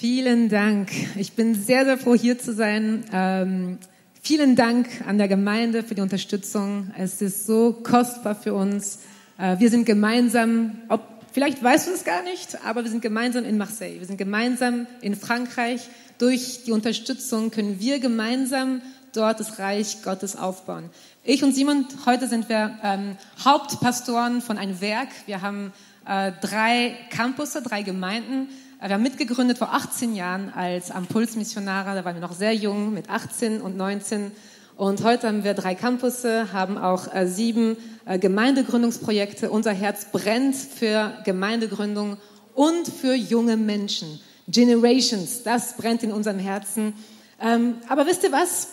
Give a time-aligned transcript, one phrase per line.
[0.00, 0.90] Vielen Dank.
[1.16, 3.04] Ich bin sehr, sehr froh, hier zu sein.
[3.12, 3.76] Ähm,
[4.22, 6.90] vielen Dank an der Gemeinde für die Unterstützung.
[6.96, 9.00] Es ist so kostbar für uns.
[9.36, 11.02] Äh, wir sind gemeinsam, ob,
[11.32, 13.98] vielleicht weißt du es gar nicht, aber wir sind gemeinsam in Marseille.
[13.98, 15.82] Wir sind gemeinsam in Frankreich.
[16.16, 18.80] Durch die Unterstützung können wir gemeinsam
[19.12, 20.88] dort das Reich Gottes aufbauen.
[21.24, 25.08] Ich und Simon, heute sind wir ähm, Hauptpastoren von einem Werk.
[25.26, 25.74] Wir haben
[26.08, 28.48] äh, drei Campusse, drei Gemeinden.
[28.82, 31.94] Wir haben mitgegründet vor 18 Jahren als Impulsmissionare.
[31.94, 34.32] Da waren wir noch sehr jung, mit 18 und 19.
[34.74, 37.76] Und heute haben wir drei Campusse, haben auch äh, sieben
[38.06, 39.50] äh, Gemeindegründungsprojekte.
[39.50, 42.16] Unser Herz brennt für Gemeindegründung
[42.54, 44.18] und für junge Menschen.
[44.48, 46.94] Generations, das brennt in unserem Herzen.
[47.38, 48.68] Ähm, aber wisst ihr was?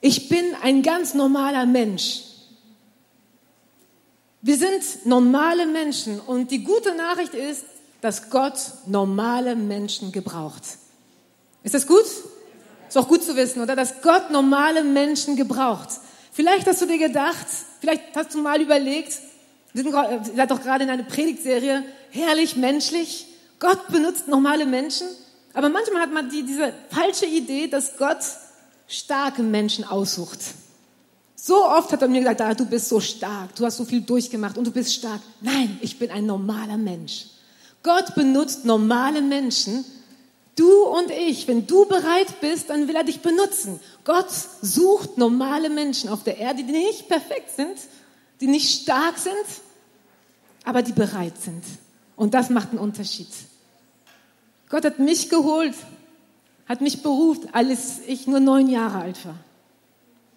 [0.00, 2.22] Ich bin ein ganz normaler Mensch.
[4.40, 7.66] Wir sind normale Menschen und die gute Nachricht ist,
[8.04, 10.62] dass Gott normale Menschen gebraucht.
[11.62, 12.04] Ist das gut?
[12.86, 13.74] Ist auch gut zu wissen, oder?
[13.74, 15.88] Dass Gott normale Menschen gebraucht.
[16.30, 17.46] Vielleicht hast du dir gedacht,
[17.80, 19.18] vielleicht hast du mal überlegt,
[19.72, 23.26] wir sind doch gerade in einer Predigtserie, herrlich menschlich.
[23.58, 25.06] Gott benutzt normale Menschen.
[25.54, 28.18] Aber manchmal hat man die, diese falsche Idee, dass Gott
[28.86, 30.40] starke Menschen aussucht.
[31.36, 34.02] So oft hat er mir gesagt, ah, du bist so stark, du hast so viel
[34.02, 35.22] durchgemacht und du bist stark.
[35.40, 37.28] Nein, ich bin ein normaler Mensch.
[37.84, 39.84] Gott benutzt normale Menschen.
[40.56, 43.78] Du und ich, wenn du bereit bist, dann will er dich benutzen.
[44.04, 44.30] Gott
[44.62, 47.76] sucht normale Menschen auf der Erde, die nicht perfekt sind,
[48.40, 49.34] die nicht stark sind,
[50.64, 51.62] aber die bereit sind.
[52.16, 53.28] Und das macht einen Unterschied.
[54.70, 55.74] Gott hat mich geholt,
[56.66, 59.34] hat mich berufen, als ich nur neun Jahre alt war.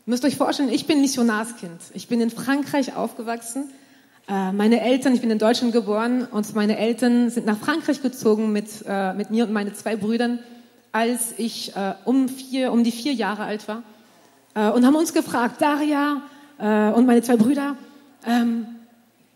[0.05, 1.79] Ihr müsst euch vorstellen, ich bin Missionarskind.
[1.93, 3.69] Ich bin in Frankreich aufgewachsen
[4.29, 8.67] meine Eltern, ich bin in Deutschland geboren und meine Eltern sind nach Frankreich gezogen mit,
[8.85, 10.39] äh, mit mir und meine zwei Brüdern,
[10.91, 13.83] als ich äh, um, vier, um die vier Jahre alt war
[14.53, 16.23] äh, und haben uns gefragt, Daria
[16.57, 17.77] äh, und meine zwei Brüder,
[18.25, 18.65] ähm,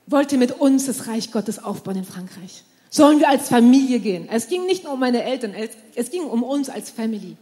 [0.07, 2.63] wollt ihr mit uns das Reich Gottes aufbauen in Frankreich?
[2.89, 4.27] Sollen wir als Familie gehen?
[4.29, 7.37] Es ging nicht nur um meine Eltern, es, es ging um uns als Family.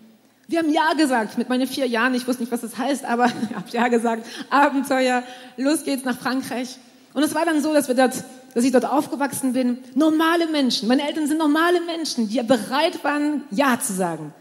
[0.48, 2.14] Wir haben Ja gesagt mit meinen vier Jahren.
[2.16, 4.26] Ich wusste nicht, was das heißt, aber ich habe Ja gesagt.
[4.50, 5.24] Abenteuer,
[5.58, 6.78] los geht's nach Frankreich.
[7.14, 9.80] Und es war dann so, dass, wir dort, dass ich dort aufgewachsen bin.
[9.96, 10.88] Normale Menschen.
[10.88, 14.34] Meine Eltern sind normale Menschen, die bereit waren, Ja zu sagen.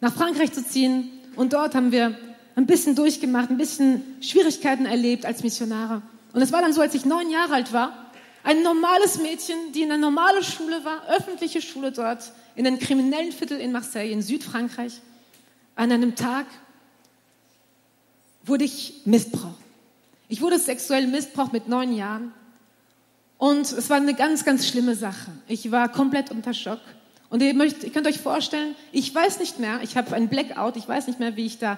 [0.00, 1.10] Nach Frankreich zu ziehen.
[1.36, 2.16] Und dort haben wir
[2.54, 6.02] ein bisschen durchgemacht, ein bisschen Schwierigkeiten erlebt als Missionare.
[6.32, 8.10] Und es war dann so, als ich neun Jahre alt war,
[8.44, 13.32] ein normales Mädchen, die in einer normalen Schule war, öffentliche Schule dort, in einem kriminellen
[13.32, 15.00] Viertel in Marseille, in Südfrankreich.
[15.76, 16.46] An einem Tag
[18.44, 19.61] wurde ich missbraucht.
[20.32, 22.32] Ich wurde sexuell missbraucht mit neun Jahren.
[23.36, 25.30] Und es war eine ganz, ganz schlimme Sache.
[25.46, 26.80] Ich war komplett unter Schock.
[27.28, 30.78] Und ihr, möchtet, ihr könnt euch vorstellen, ich weiß nicht mehr, ich habe einen Blackout,
[30.78, 31.76] ich weiß nicht mehr, wie ich da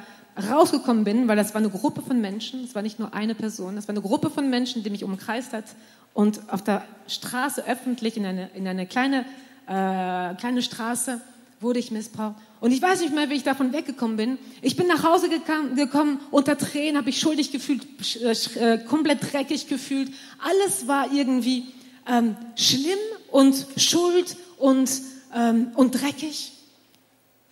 [0.48, 3.76] rausgekommen bin, weil das war eine Gruppe von Menschen, es war nicht nur eine Person,
[3.76, 5.64] es war eine Gruppe von Menschen, die mich umkreist hat
[6.12, 9.24] und auf der Straße öffentlich in eine, in eine kleine,
[9.66, 11.20] äh, kleine Straße
[11.58, 12.36] wurde ich missbraucht.
[12.64, 14.38] Und ich weiß nicht mehr, wie ich davon weggekommen bin.
[14.62, 17.86] Ich bin nach Hause gekommen, unter Tränen, habe ich schuldig gefühlt,
[18.22, 20.10] äh, komplett dreckig gefühlt.
[20.38, 21.64] Alles war irgendwie
[22.08, 22.98] ähm, schlimm
[23.30, 24.90] und schuld und,
[25.34, 26.52] ähm, und dreckig.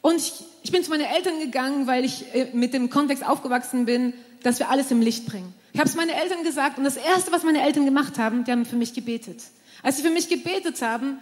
[0.01, 3.85] Und ich, ich bin zu meinen Eltern gegangen, weil ich äh, mit dem Kontext aufgewachsen
[3.85, 5.53] bin, dass wir alles im Licht bringen.
[5.75, 8.51] Ich habe es meinen Eltern gesagt und das Erste, was meine Eltern gemacht haben, die
[8.51, 9.43] haben für mich gebetet.
[9.83, 11.19] Als sie für mich gebetet haben,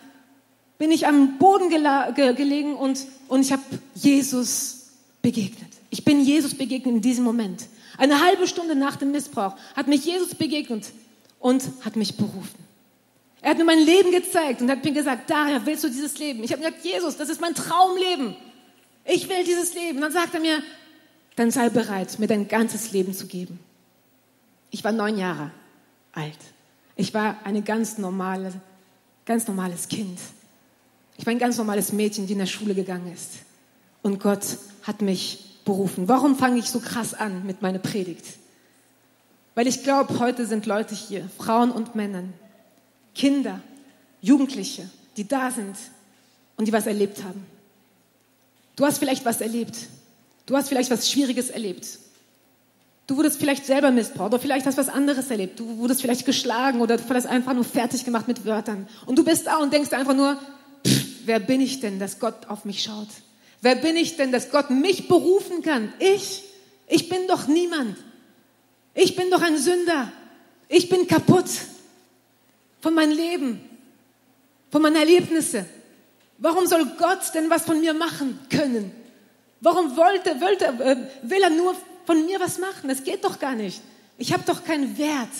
[0.81, 3.63] bin ich am Boden ge gelegen und, und ich habe
[3.95, 4.87] Jesus
[5.21, 5.69] begegnet.
[5.91, 7.67] Ich bin Jesus begegnet in diesem Moment.
[7.99, 10.87] Eine halbe Stunde nach dem Missbrauch hat mich Jesus begegnet
[11.39, 12.65] und hat mich berufen.
[13.43, 16.43] Er hat mir mein Leben gezeigt und hat mir gesagt, daher willst du dieses Leben?
[16.45, 18.35] Ich habe gesagt, Jesus, das ist mein Traumleben.
[19.05, 20.01] Ich will dieses Leben.
[20.01, 20.63] Dann sagt er mir,
[21.37, 23.61] dann sei bereit, mir dein ganzes Leben zu geben.
[24.71, 25.51] Ich war neun Jahre
[26.13, 26.39] alt.
[26.97, 28.55] Ich war eine ganz normale,
[29.27, 30.19] ganz normales Kind.
[31.21, 33.41] Ich war ein ganz normales Mädchen, die in der Schule gegangen ist.
[34.01, 36.09] Und Gott hat mich berufen.
[36.09, 38.25] Warum fange ich so krass an mit meiner Predigt?
[39.55, 42.23] Weil ich glaube, heute sind Leute hier, Frauen und Männer,
[43.15, 43.61] Kinder,
[44.23, 45.77] Jugendliche, die da sind
[46.57, 47.45] und die was erlebt haben.
[48.77, 49.77] Du hast vielleicht was erlebt.
[50.47, 51.99] Du hast vielleicht was Schwieriges erlebt.
[53.07, 55.61] Du wurdest vielleicht selber missbraucht oder vielleicht hast du was anderes erlebt.
[55.61, 58.89] Du wurdest vielleicht geschlagen oder du wurdest einfach nur fertig gemacht mit Wörtern.
[59.05, 60.39] Und du bist da und denkst einfach nur,
[61.31, 63.07] wer bin ich denn, dass Gott auf mich schaut?
[63.61, 65.93] Wer bin ich denn, dass Gott mich berufen kann?
[66.01, 66.43] Ich?
[66.89, 67.97] Ich bin doch niemand.
[68.95, 70.11] Ich bin doch ein Sünder.
[70.67, 71.49] Ich bin kaputt
[72.81, 73.61] von meinem Leben,
[74.73, 75.67] von meinen Erlebnissen.
[76.39, 78.91] Warum soll Gott denn was von mir machen können?
[79.61, 82.89] Warum wollte, wollte, äh, will er nur von mir was machen?
[82.89, 83.81] Das geht doch gar nicht.
[84.19, 85.31] Ich habe doch keinen Wert.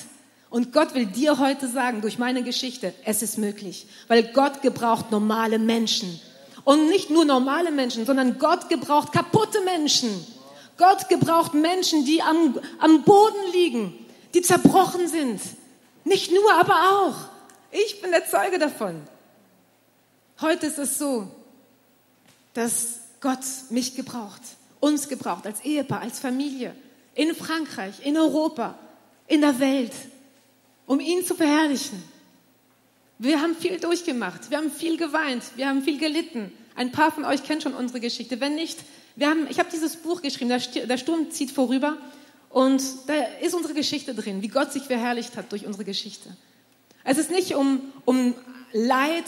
[0.51, 3.87] Und Gott will dir heute sagen, durch meine Geschichte, es ist möglich.
[4.09, 6.21] Weil Gott gebraucht normale Menschen.
[6.65, 10.27] Und nicht nur normale Menschen, sondern Gott gebraucht kaputte Menschen.
[10.77, 13.95] Gott gebraucht Menschen, die am, am Boden liegen,
[14.35, 15.41] die zerbrochen sind.
[16.05, 17.15] Nicht nur, aber auch.
[17.71, 19.01] Ich bin der Zeuge davon.
[20.41, 21.29] Heute ist es so,
[22.55, 23.39] dass Gott
[23.69, 24.41] mich gebraucht,
[24.81, 26.75] uns gebraucht, als Ehepaar, als Familie,
[27.15, 28.77] in Frankreich, in Europa,
[29.29, 29.93] in der Welt,
[30.91, 32.03] um ihn zu verherrlichen.
[33.21, 36.51] Wir haben viel durchgemacht, wir haben viel geweint, wir haben viel gelitten.
[36.75, 38.41] Ein paar von euch kennen schon unsere Geschichte.
[38.41, 38.81] Wenn nicht,
[39.15, 41.97] wir haben, ich habe dieses Buch geschrieben, der Sturm zieht vorüber
[42.49, 46.29] und da ist unsere Geschichte drin, wie Gott sich verherrlicht hat durch unsere Geschichte.
[47.05, 48.35] Es ist nicht um, um
[48.73, 49.27] Leid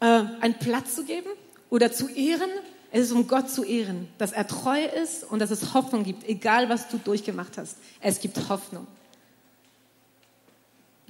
[0.00, 1.30] äh, einen Platz zu geben
[1.70, 2.50] oder zu ehren,
[2.92, 6.28] es ist um Gott zu ehren, dass er treu ist und dass es Hoffnung gibt,
[6.28, 7.78] egal was du durchgemacht hast.
[8.02, 8.86] Es gibt Hoffnung.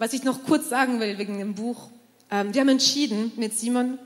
[0.00, 1.90] Was ich noch kurz sagen will wegen dem Buch,
[2.30, 3.98] ähm, wir haben entschieden mit Simon,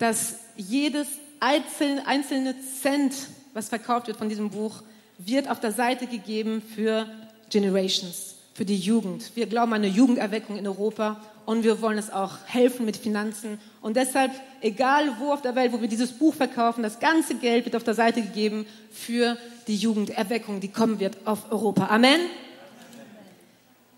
[0.00, 1.06] dass jedes
[1.38, 3.14] einzelne Cent,
[3.54, 4.82] was verkauft wird von diesem Buch,
[5.16, 7.06] wird auf der Seite gegeben für
[7.50, 9.30] Generations, für die Jugend.
[9.36, 13.60] Wir glauben an eine Jugenderweckung in Europa und wir wollen es auch helfen mit Finanzen.
[13.80, 17.64] Und deshalb, egal wo auf der Welt, wo wir dieses Buch verkaufen, das ganze Geld
[17.64, 19.38] wird auf der Seite gegeben für
[19.68, 21.86] die Jugenderweckung, die kommen wird auf Europa.
[21.86, 22.18] Amen.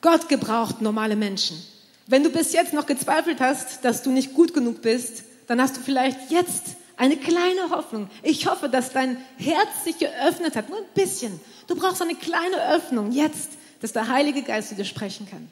[0.00, 1.62] Gott gebraucht normale Menschen.
[2.06, 5.76] Wenn du bis jetzt noch gezweifelt hast, dass du nicht gut genug bist, dann hast
[5.76, 8.10] du vielleicht jetzt eine kleine Hoffnung.
[8.22, 11.40] Ich hoffe, dass dein Herz sich geöffnet hat, nur ein bisschen.
[11.66, 13.50] Du brauchst eine kleine Öffnung jetzt,
[13.80, 15.50] dass der Heilige Geist zu dir sprechen kann.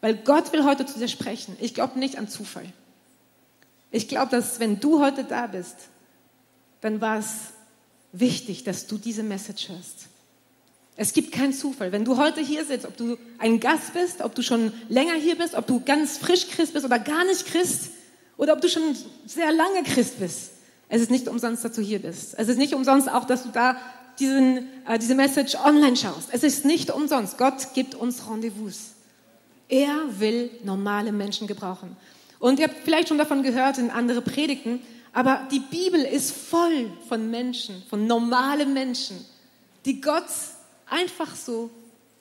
[0.00, 1.56] Weil Gott will heute zu dir sprechen.
[1.60, 2.66] Ich glaube nicht an Zufall.
[3.90, 5.76] Ich glaube, dass wenn du heute da bist,
[6.80, 7.52] dann war es
[8.12, 10.08] wichtig, dass du diese Message hörst.
[10.96, 11.90] Es gibt keinen Zufall.
[11.90, 15.36] Wenn du heute hier sitzt, ob du ein Gast bist, ob du schon länger hier
[15.36, 17.90] bist, ob du ganz frisch Christ bist oder gar nicht Christ
[18.36, 18.82] oder ob du schon
[19.26, 20.50] sehr lange Christ bist,
[20.88, 22.34] es ist nicht umsonst, dass du hier bist.
[22.36, 23.76] Es ist nicht umsonst auch, dass du da
[24.18, 26.28] diesen, äh, diese Message online schaust.
[26.32, 27.38] Es ist nicht umsonst.
[27.38, 28.90] Gott gibt uns Rendezvous.
[29.70, 31.96] Er will normale Menschen gebrauchen.
[32.38, 34.82] Und ihr habt vielleicht schon davon gehört in andere Predigten,
[35.14, 39.24] aber die Bibel ist voll von Menschen, von normalen Menschen,
[39.86, 40.26] die Gott
[40.92, 41.70] einfach so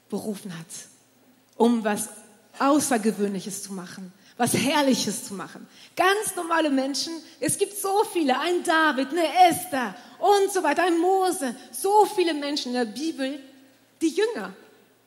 [0.10, 0.66] berufen hat,
[1.56, 2.10] um was
[2.60, 5.68] Außergewöhnliches zu machen, was Herrliches zu machen.
[5.96, 10.98] Ganz normale Menschen, es gibt so viele, ein David, eine Esther und so weiter, ein
[10.98, 13.40] Mose, so viele Menschen in der Bibel,
[14.02, 14.54] die Jünger,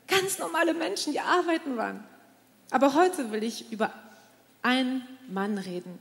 [0.06, 2.04] ganz normale Menschen, die arbeiten waren.
[2.70, 3.92] Aber heute will ich über
[4.62, 5.98] einen Mann reden.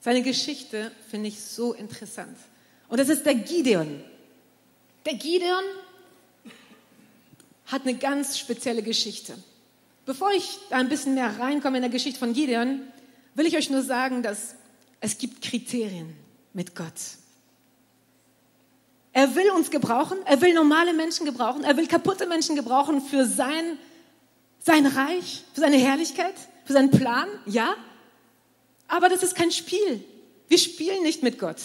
[0.00, 2.36] Seine Geschichte finde ich so interessant.
[2.88, 4.02] Und das ist der Gideon.
[5.04, 5.64] Der Gideon
[7.66, 9.34] hat eine ganz spezielle Geschichte.
[10.04, 12.80] Bevor ich da ein bisschen mehr reinkomme in der Geschichte von Gideon,
[13.34, 14.54] will ich euch nur sagen, dass
[15.00, 16.14] es gibt Kriterien
[16.52, 16.92] mit Gott.
[19.12, 23.24] Er will uns gebrauchen, er will normale Menschen gebrauchen, er will kaputte Menschen gebrauchen für
[23.24, 23.78] sein
[24.66, 26.34] sein Reich, für seine Herrlichkeit,
[26.64, 27.76] für seinen Plan, ja.
[28.88, 30.04] Aber das ist kein Spiel.
[30.48, 31.58] Wir spielen nicht mit Gott.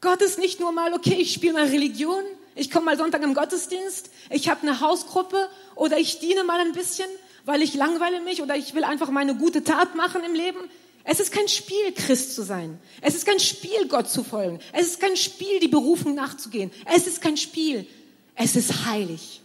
[0.00, 2.22] Gott ist nicht nur mal, okay, ich spiele mal Religion,
[2.54, 6.72] ich komme mal Sonntag im Gottesdienst, ich habe eine Hausgruppe oder ich diene mal ein
[6.72, 7.08] bisschen,
[7.44, 10.60] weil ich langweile mich oder ich will einfach meine gute Tat machen im Leben.
[11.04, 12.78] Es ist kein Spiel, Christ zu sein.
[13.02, 14.58] Es ist kein Spiel, Gott zu folgen.
[14.72, 16.70] Es ist kein Spiel, die Berufung nachzugehen.
[16.86, 17.86] Es ist kein Spiel.
[18.34, 19.42] Es ist heilig.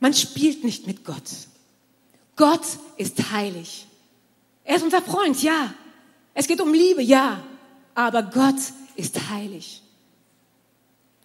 [0.00, 1.22] Man spielt nicht mit Gott.
[2.34, 2.64] Gott
[2.96, 3.86] ist heilig.
[4.64, 5.72] Er ist unser Freund, ja.
[6.34, 7.42] Es geht um Liebe, ja.
[7.94, 8.58] Aber Gott
[8.96, 9.80] ist heilig.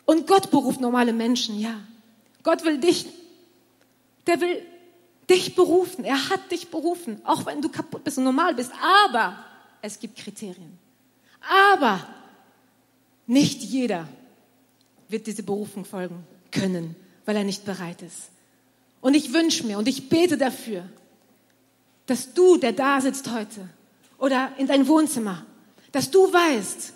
[0.05, 1.79] Und Gott beruft normale Menschen, ja.
[2.43, 3.05] Gott will dich,
[4.27, 4.65] der will
[5.29, 6.03] dich berufen.
[6.03, 8.71] Er hat dich berufen, auch wenn du kaputt bist und normal bist.
[8.81, 9.37] Aber
[9.81, 10.77] es gibt Kriterien.
[11.73, 12.05] Aber
[13.27, 14.07] nicht jeder
[15.07, 18.29] wird diese Berufung folgen können, weil er nicht bereit ist.
[19.01, 20.83] Und ich wünsche mir und ich bete dafür,
[22.05, 23.67] dass du, der da sitzt heute
[24.17, 25.45] oder in dein Wohnzimmer,
[25.91, 26.93] dass du weißt,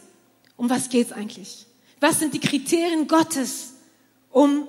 [0.57, 1.65] um was geht's eigentlich?
[1.99, 3.73] Was sind die Kriterien Gottes,
[4.31, 4.67] um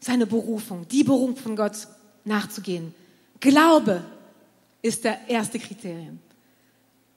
[0.00, 1.88] seine Berufung, die Berufung von Gott
[2.24, 2.94] nachzugehen?
[3.40, 4.04] Glaube
[4.82, 6.18] ist der erste Kriterium.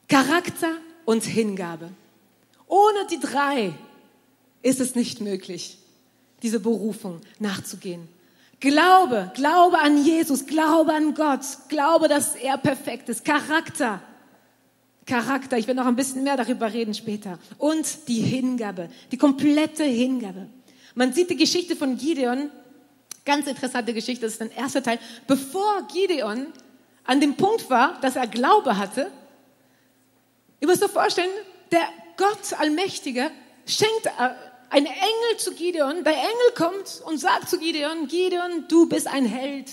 [0.07, 0.73] Charakter
[1.05, 1.89] und Hingabe.
[2.67, 3.73] Ohne die drei
[4.61, 5.77] ist es nicht möglich,
[6.43, 8.07] diese Berufung nachzugehen.
[8.59, 13.25] Glaube, glaube an Jesus, glaube an Gott, glaube, dass er perfekt ist.
[13.25, 14.01] Charakter.
[15.11, 15.57] Charakter.
[15.57, 17.37] Ich werde noch ein bisschen mehr darüber reden später.
[17.57, 20.47] Und die Hingabe, die komplette Hingabe.
[20.95, 22.49] Man sieht die Geschichte von Gideon,
[23.25, 24.99] ganz interessante Geschichte, das ist ein erster Teil.
[25.27, 26.47] Bevor Gideon
[27.03, 29.11] an dem Punkt war, dass er Glaube hatte,
[30.61, 31.29] ihr müsst euch vorstellen,
[31.73, 31.83] der
[32.15, 33.31] Gott Allmächtige
[33.65, 34.29] schenkt äh,
[34.69, 36.05] einen Engel zu Gideon.
[36.05, 39.71] Der Engel kommt und sagt zu Gideon, Gideon, du bist ein Held,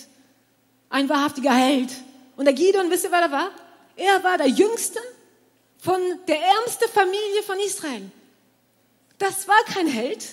[0.90, 1.90] ein wahrhaftiger Held.
[2.36, 3.50] Und der Gideon, wisst ihr, wer er war?
[3.94, 4.98] Er war der Jüngste
[5.78, 8.10] von der ärmsten Familie von Israel.
[9.18, 10.24] Das war kein Held.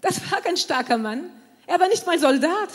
[0.00, 1.30] Das war kein starker Mann.
[1.66, 2.70] Er war nicht mal Soldat.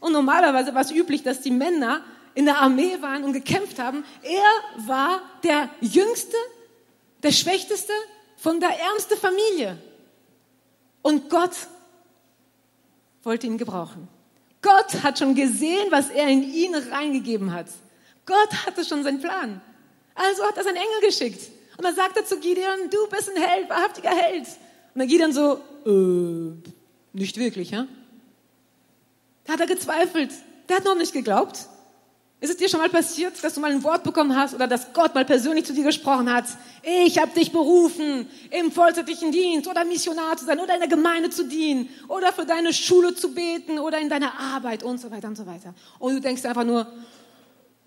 [0.00, 4.04] Und normalerweise war es üblich, dass die Männer in der Armee waren und gekämpft haben.
[4.22, 6.36] Er war der Jüngste,
[7.22, 7.92] der Schwächteste
[8.36, 9.78] von der ärmsten Familie.
[11.02, 11.52] Und Gott
[13.22, 14.08] wollte ihn gebrauchen.
[14.62, 17.66] Gott hat schon gesehen, was er in ihn reingegeben hat.
[18.26, 19.60] Gott hatte schon seinen Plan.
[20.28, 21.50] Also hat er seinen Engel geschickt.
[21.78, 24.46] Und dann sagt er zu Gideon, du bist ein Held, wahrhaftiger Held.
[24.94, 26.70] Und dann Gideon so, äh,
[27.12, 27.86] nicht wirklich, ja?
[29.44, 30.30] Da hat er gezweifelt.
[30.68, 31.66] Der hat noch nicht geglaubt.
[32.40, 34.92] Ist es dir schon mal passiert, dass du mal ein Wort bekommen hast oder dass
[34.92, 36.44] Gott mal persönlich zu dir gesprochen hat?
[36.82, 41.30] Ich habe dich berufen, im vollzeitlichen Dienst oder Missionar zu sein oder in der Gemeinde
[41.30, 45.28] zu dienen oder für deine Schule zu beten oder in deiner Arbeit und so weiter
[45.28, 45.74] und so weiter.
[45.98, 46.86] Und du denkst einfach nur,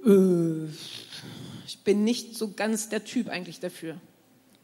[0.06, 0.68] äh,
[1.74, 3.96] ich bin nicht so ganz der Typ eigentlich dafür.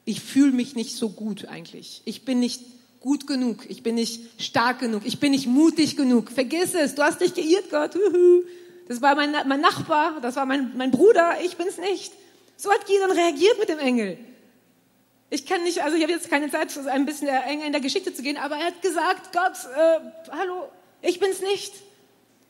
[0.06, 2.04] Ich fühle mich nicht so gut eigentlich.
[2.06, 2.62] Ich bin nicht
[3.00, 3.66] gut genug.
[3.68, 5.02] Ich bin nicht stark genug.
[5.06, 6.30] Ich bin nicht mutig genug.
[6.30, 6.94] Vergiss es.
[6.94, 8.00] Du hast dich geirrt, Gott.
[8.88, 12.14] Das war mein, mein Nachbar, das war mein, mein Bruder, ich bin's nicht.
[12.58, 14.20] So hat Gideon reagiert mit dem Engel.
[15.32, 17.28] Ich kann nicht, also ich habe jetzt keine Zeit, ein bisschen
[17.64, 20.00] in der Geschichte zu gehen, aber er hat gesagt, Gott, äh,
[20.32, 20.70] hallo,
[21.02, 21.74] ich bin's nicht.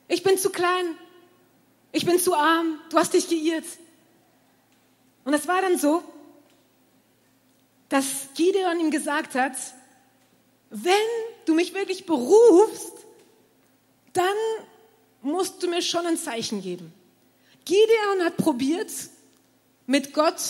[0.10, 0.98] Ich bin zu klein.
[1.94, 2.80] Ich bin zu arm.
[2.90, 3.66] Du hast dich geirrt.
[5.30, 6.04] Und es war dann so,
[7.88, 9.54] dass Gideon ihm gesagt hat,
[10.72, 10.94] wenn
[11.46, 12.94] du mich wirklich berufst,
[14.14, 14.26] dann
[15.22, 16.92] musst du mir schon ein Zeichen geben.
[17.64, 18.92] Gideon hat probiert,
[19.86, 20.42] mit Gott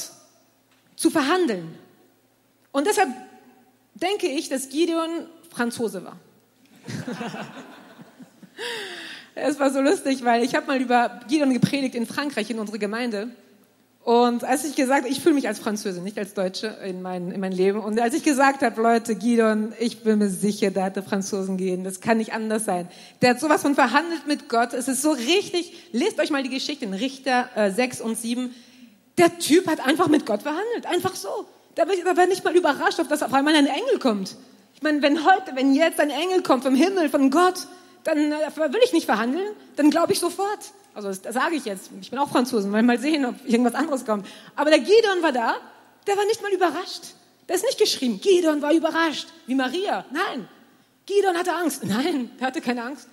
[0.96, 1.78] zu verhandeln.
[2.72, 3.10] Und deshalb
[3.96, 6.18] denke ich, dass Gideon Franzose war.
[9.36, 12.78] es war so lustig, weil ich habe mal über Gideon gepredigt in Frankreich in unserer
[12.78, 13.36] Gemeinde.
[14.04, 17.40] Und als ich gesagt ich fühle mich als Französin, nicht als Deutsche in mein, in
[17.42, 17.80] mein Leben.
[17.80, 21.84] Und als ich gesagt habe, Leute, Gideon, ich bin mir sicher, der hatte Franzosen gehen.
[21.84, 22.88] Das kann nicht anders sein.
[23.22, 24.74] Der hat sowas von verhandelt mit Gott.
[24.74, 25.74] Es ist so richtig.
[25.92, 28.54] Lest euch mal die Geschichte in Richter äh, 6 und 7.
[29.18, 30.86] Der Typ hat einfach mit Gott verhandelt.
[30.86, 31.46] Einfach so.
[31.76, 34.36] Da war nicht mal überrascht, dass auf einmal ein Engel kommt.
[34.76, 37.68] Ich meine, wenn heute, wenn jetzt ein Engel kommt vom Himmel, von Gott,
[38.06, 39.50] dann äh, will ich nicht verhandeln.
[39.76, 40.72] Dann glaube ich sofort.
[40.94, 41.90] Also das sage ich jetzt.
[42.02, 44.28] Ich bin auch Franzosen, weil mal sehen, ob irgendwas anderes kommt.
[44.56, 45.56] Aber der Gideon war da,
[46.08, 47.04] der war nicht mal überrascht.
[47.48, 50.06] Der ist nicht geschrieben, Gideon war überrascht, wie Maria.
[50.12, 50.48] Nein.
[51.06, 51.84] Gideon hatte Angst.
[51.84, 53.08] Nein, der hatte keine Angst.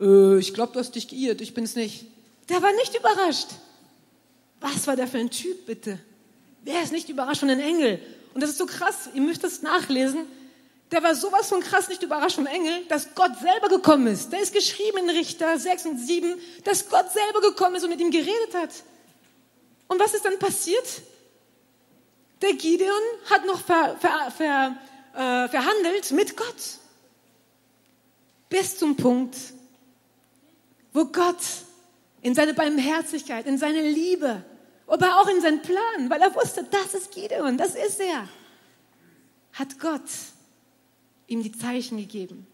[0.00, 2.06] Äh, ich glaube, du hast dich geirrt, ich bin es nicht.
[2.48, 3.48] Der war nicht überrascht.
[4.60, 5.98] Was war der für ein Typ, bitte?
[6.62, 8.00] Wer ist nicht überrascht von einem Engel?
[8.32, 10.26] Und das ist so krass, ihr müsst das nachlesen
[10.94, 14.32] der war sowas von krass nicht überrascht vom Engel, dass Gott selber gekommen ist.
[14.32, 18.00] Da ist geschrieben in Richter 6 und 7, dass Gott selber gekommen ist und mit
[18.00, 18.70] ihm geredet hat.
[19.88, 20.86] Und was ist dann passiert?
[22.42, 22.92] Der Gideon
[23.28, 24.76] hat noch ver, ver, ver,
[25.14, 26.78] äh, verhandelt mit Gott.
[28.48, 29.36] Bis zum Punkt,
[30.92, 31.42] wo Gott
[32.22, 34.44] in seine Barmherzigkeit, in seine Liebe,
[34.86, 38.28] aber auch in seinen Plan, weil er wusste, das ist Gideon, das ist er,
[39.54, 40.02] hat Gott
[41.26, 42.46] ihm die Zeichen gegeben.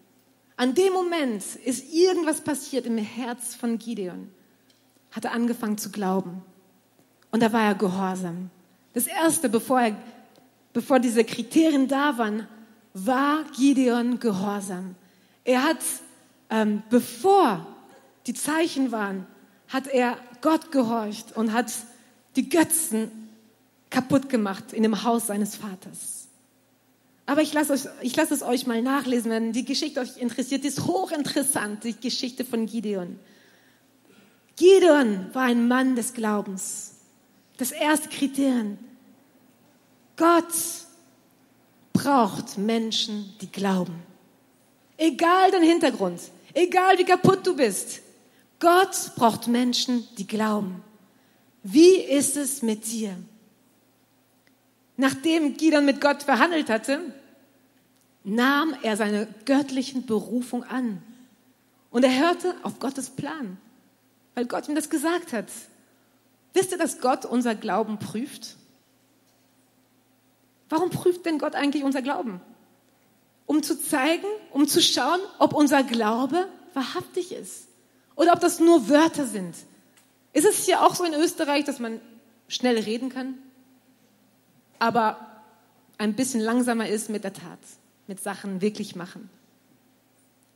[0.55, 4.29] An dem Moment ist irgendwas passiert im Herz von Gideon.
[5.11, 6.41] Hat er angefangen zu glauben.
[7.31, 8.49] Und da war er gehorsam.
[8.93, 9.95] Das erste, bevor, er,
[10.73, 12.47] bevor diese Kriterien da waren,
[12.93, 14.95] war Gideon gehorsam.
[15.43, 15.79] Er hat,
[16.49, 17.65] ähm, bevor
[18.27, 19.25] die Zeichen waren,
[19.67, 21.71] hat er Gott gehorcht und hat
[22.35, 23.09] die Götzen
[23.89, 26.20] kaputt gemacht in dem Haus seines Vaters.
[27.25, 30.63] Aber ich lasse, euch, ich lasse es euch mal nachlesen, wenn die Geschichte euch interessiert.
[30.63, 33.19] Die ist hochinteressant, die Geschichte von Gideon.
[34.55, 36.95] Gideon war ein Mann des Glaubens.
[37.57, 38.77] Das erste Kriterium.
[40.17, 40.53] Gott
[41.93, 44.03] braucht Menschen, die glauben.
[44.97, 46.19] Egal dein Hintergrund,
[46.53, 48.01] egal wie kaputt du bist.
[48.59, 50.83] Gott braucht Menschen, die glauben.
[51.63, 53.17] Wie ist es mit dir?
[55.01, 56.99] Nachdem Gideon mit Gott verhandelt hatte,
[58.23, 61.01] nahm er seine göttlichen Berufung an.
[61.89, 63.57] Und er hörte auf Gottes Plan,
[64.35, 65.47] weil Gott ihm das gesagt hat.
[66.53, 68.57] Wisst ihr, dass Gott unser Glauben prüft?
[70.69, 72.39] Warum prüft denn Gott eigentlich unser Glauben?
[73.47, 77.65] Um zu zeigen, um zu schauen, ob unser Glaube wahrhaftig ist
[78.15, 79.55] oder ob das nur Wörter sind.
[80.31, 81.99] Ist es hier auch so in Österreich, dass man
[82.47, 83.39] schnell reden kann,
[84.81, 85.43] aber
[85.99, 87.59] ein bisschen langsamer ist mit der Tat,
[88.07, 89.29] mit Sachen wirklich machen?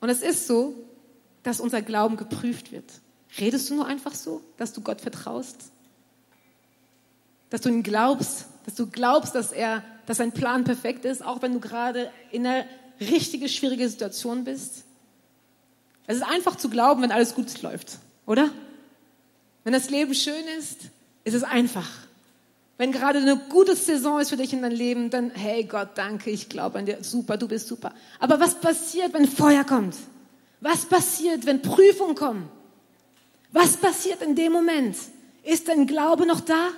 [0.02, 0.74] Und es ist so,
[1.44, 2.92] dass unser Glauben geprüft wird.
[3.40, 5.72] Redest du nur einfach so, dass du Gott vertraust?
[7.52, 11.44] Dass du ihn glaubst, dass du glaubst, dass er, dass sein Plan perfekt ist, auch
[11.44, 12.66] wenn du gerade in einer
[13.00, 14.86] richtige schwierige Situation bist?
[16.08, 18.50] Es ist einfach zu glauben, wenn alles gut läuft, oder?
[19.64, 20.80] Wenn das Leben schön ist,
[21.24, 22.05] ist es einfach.
[22.78, 26.30] Wenn gerade eine gute Saison ist für dich in deinem Leben, dann, hey Gott, danke,
[26.30, 27.94] ich glaube an dir, super, du bist super.
[28.20, 29.96] Aber was passiert, wenn Feuer kommt?
[30.60, 32.50] Was passiert, wenn Prüfungen kommen?
[33.52, 34.98] Was passiert in dem Moment?
[35.44, 36.70] Ist dein Glaube noch da?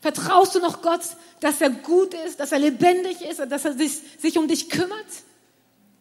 [0.00, 1.02] Vertraust du noch Gott,
[1.40, 5.06] dass er gut ist, dass er lebendig ist, dass er sich, sich um dich kümmert?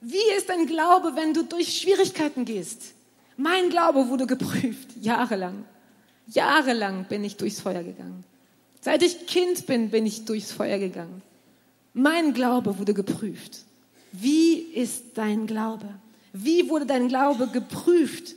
[0.02, 2.94] Wie ist dein Glaube, wenn du durch Schwierigkeiten gehst?
[3.36, 5.66] Mein Glaube wurde geprüft, jahrelang.
[6.28, 8.24] Jahrelang bin ich durchs Feuer gegangen.
[8.88, 11.22] Seit ich Kind bin, bin ich durchs Feuer gegangen.
[11.94, 13.66] Mein Glaube wurde geprüft.
[14.14, 15.90] Wie ist dein Glaube?
[16.32, 18.36] Wie wurde dein Glaube geprüft?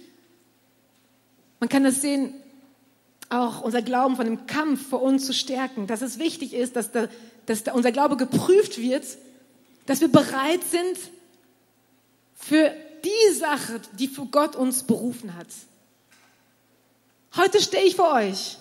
[1.61, 2.35] Man kann das sehen,
[3.29, 6.91] auch unser Glauben von dem Kampf für uns zu stärken, dass es wichtig ist, dass,
[6.91, 7.07] da,
[7.47, 9.05] dass da unser Glaube geprüft wird,
[9.87, 10.99] dass wir bereit sind
[12.35, 15.47] für die Sache, die für Gott uns berufen hat.
[17.37, 18.57] Heute stehe ich vor euch.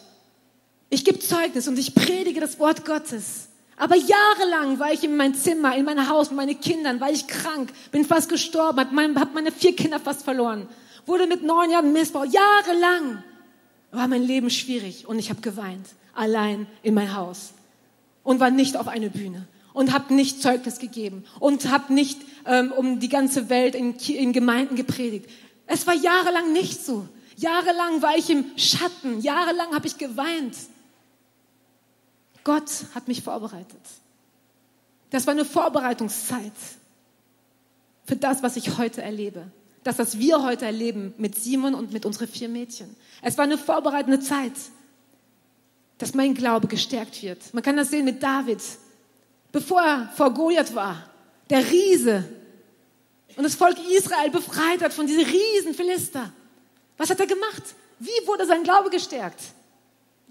[0.90, 3.48] Ich gebe Zeugnis und ich predige das Wort Gottes.
[3.78, 7.28] Aber jahrelang war ich in mein Zimmer, in mein Haus mit meinen Kindern, war ich
[7.28, 10.68] krank, bin fast gestorben, habe meine vier Kinder fast verloren
[11.10, 12.30] wurde mit neun Jahren missbraucht.
[12.34, 13.22] Jahrelang
[13.92, 17.52] war mein Leben schwierig und ich habe geweint, allein in mein Haus
[18.24, 22.72] und war nicht auf eine Bühne und habe nicht Zeugnis gegeben und habe nicht ähm,
[22.72, 25.30] um die ganze Welt in, in Gemeinden gepredigt.
[25.66, 27.08] Es war jahrelang nicht so.
[27.36, 30.56] Jahrelang war ich im Schatten, jahrelang habe ich geweint.
[32.44, 33.82] Gott hat mich vorbereitet.
[35.10, 36.54] Das war eine Vorbereitungszeit
[38.06, 39.52] für das, was ich heute erlebe
[39.84, 42.96] das, was wir heute erleben mit Simon und mit unseren vier Mädchen.
[43.22, 44.54] Es war eine vorbereitende Zeit,
[45.98, 47.54] dass mein Glaube gestärkt wird.
[47.54, 48.62] Man kann das sehen mit David.
[49.52, 51.10] Bevor er vor Goliath war,
[51.50, 52.24] der Riese,
[53.36, 56.32] und das Volk Israel befreit hat von diesen riesen Philister.
[56.98, 57.64] Was hat er gemacht?
[58.00, 59.40] Wie wurde sein Glaube gestärkt?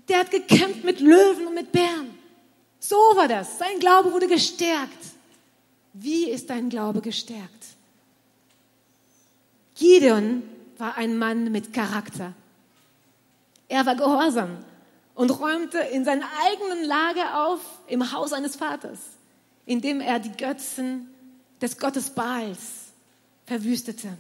[0.09, 2.17] Der hat gekämpft mit Löwen und mit Bären.
[2.81, 3.59] So war das.
[3.59, 5.05] Sein Glaube wurde gestärkt.
[5.93, 7.65] Wie ist dein Glaube gestärkt?
[9.75, 10.43] Gideon
[10.79, 12.33] war ein Mann mit Charakter.
[13.69, 14.59] Er war gehorsam
[15.15, 18.99] und räumte in sein eigenen Lager auf im Haus seines Vaters,
[19.67, 21.09] indem er die Götzen
[21.61, 22.59] des Gottes Baals
[23.47, 24.17] verwüstete.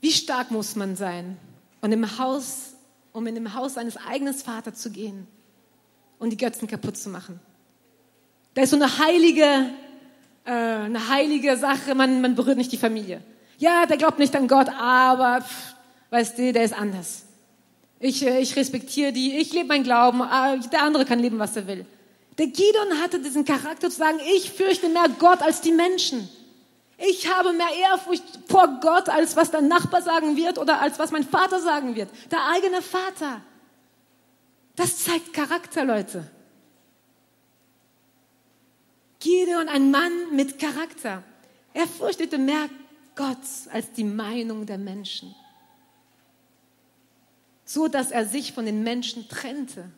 [0.00, 1.36] Wie stark muss man sein,
[1.80, 2.74] um im Haus,
[3.12, 5.26] um in dem Haus seines eigenen Vaters zu gehen
[6.18, 7.40] und die Götzen kaputt zu machen?
[8.54, 9.70] Da ist so eine heilige,
[10.44, 13.22] äh, eine heilige Sache, man, man berührt nicht die Familie.
[13.58, 15.74] Ja, der glaubt nicht an Gott, aber pff,
[16.10, 17.24] weißt du, der ist anders.
[18.00, 21.56] Ich, äh, ich respektiere die, ich lebe mein Glauben, ah, der andere kann leben, was
[21.56, 21.84] er will.
[22.38, 26.28] Der Gideon hatte diesen Charakter zu sagen, ich fürchte mehr Gott als die Menschen.
[26.98, 31.12] Ich habe mehr Ehrfurcht vor Gott, als was der Nachbar sagen wird oder als was
[31.12, 32.10] mein Vater sagen wird.
[32.32, 33.40] Der eigene Vater.
[34.74, 36.28] Das zeigt Charakter, Leute.
[39.20, 41.22] Gideon, ein Mann mit Charakter.
[41.72, 42.68] Er fürchtete mehr
[43.14, 43.38] Gott
[43.72, 45.34] als die Meinung der Menschen.
[47.64, 49.90] So dass er sich von den Menschen trennte,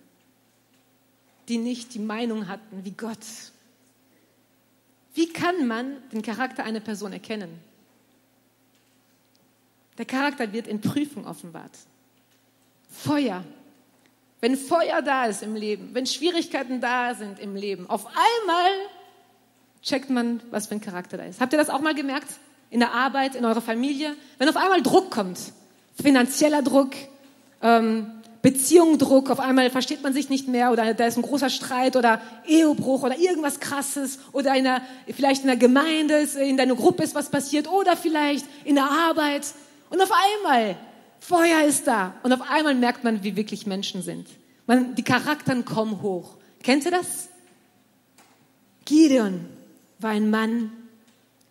[1.48, 3.18] die nicht die Meinung hatten wie Gott.
[5.14, 7.58] Wie kann man den Charakter einer Person erkennen?
[9.98, 11.72] Der Charakter wird in Prüfung offenbart.
[12.88, 13.44] Feuer.
[14.40, 18.70] Wenn Feuer da ist im Leben, wenn Schwierigkeiten da sind im Leben, auf einmal
[19.82, 21.40] checkt man, was für ein Charakter da ist.
[21.40, 22.28] Habt ihr das auch mal gemerkt?
[22.70, 25.38] in der Arbeit, in eurer Familie, wenn auf einmal Druck kommt,
[26.00, 26.92] finanzieller Druck,
[27.62, 31.94] ähm, Beziehungsdruck, auf einmal versteht man sich nicht mehr oder da ist ein großer Streit
[31.94, 34.80] oder Ehebruch oder irgendwas krasses oder in der,
[35.14, 39.46] vielleicht in der Gemeinde, in deiner Gruppe ist was passiert oder vielleicht in der Arbeit
[39.90, 40.76] und auf einmal
[41.20, 44.26] Feuer ist da und auf einmal merkt man, wie wirklich Menschen sind.
[44.66, 46.36] Man, die Charakteren kommen hoch.
[46.62, 47.28] Kennt ihr das?
[48.86, 49.44] Gideon
[49.98, 50.72] war ein Mann